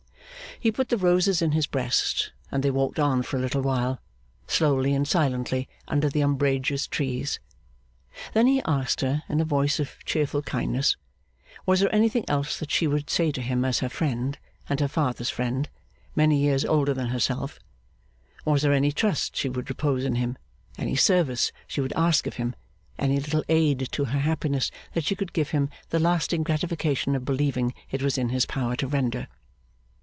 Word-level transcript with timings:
He 0.59 0.71
put 0.71 0.89
the 0.89 0.97
roses 0.97 1.41
in 1.41 1.53
his 1.53 1.65
breast 1.65 2.33
and 2.51 2.61
they 2.61 2.69
walked 2.69 2.99
on 2.99 3.23
for 3.23 3.35
a 3.37 3.39
little 3.39 3.63
while, 3.63 3.99
slowly 4.45 4.93
and 4.93 5.07
silently, 5.07 5.67
under 5.87 6.07
the 6.07 6.21
umbrageous 6.21 6.85
trees. 6.85 7.39
Then 8.33 8.45
he 8.45 8.61
asked 8.63 9.01
her, 9.01 9.23
in 9.27 9.39
a 9.41 9.45
voice 9.45 9.79
of 9.79 9.97
cheerful 10.05 10.43
kindness, 10.43 10.97
was 11.65 11.79
there 11.79 11.95
anything 11.95 12.25
else 12.27 12.59
that 12.59 12.69
she 12.69 12.85
would 12.85 13.09
say 13.09 13.31
to 13.31 13.41
him 13.41 13.65
as 13.65 13.79
her 13.79 13.89
friend 13.89 14.37
and 14.69 14.79
her 14.81 14.87
father's 14.87 15.31
friend, 15.31 15.67
many 16.15 16.37
years 16.37 16.63
older 16.63 16.93
than 16.93 17.07
herself; 17.07 17.57
was 18.45 18.61
there 18.61 18.73
any 18.73 18.91
trust 18.91 19.35
she 19.35 19.49
would 19.49 19.67
repose 19.67 20.05
in 20.05 20.13
him, 20.15 20.37
any 20.77 20.95
service 20.95 21.51
she 21.65 21.81
would 21.81 21.93
ask 21.95 22.27
of 22.27 22.35
him, 22.35 22.53
any 22.99 23.15
little 23.19 23.43
aid 23.49 23.87
to 23.93 24.05
her 24.05 24.19
happiness 24.19 24.69
that 24.93 25.05
she 25.05 25.15
could 25.15 25.33
give 25.33 25.49
him 25.51 25.69
the 25.89 25.99
lasting 25.99 26.43
gratification 26.43 27.15
of 27.15 27.25
believing 27.25 27.73
it 27.89 28.03
was 28.03 28.15
in 28.15 28.29
his 28.29 28.45
power 28.45 28.75
to 28.75 28.85
render? 28.85 29.27